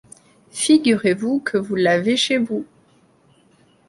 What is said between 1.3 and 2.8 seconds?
que vous l’avez chez vous.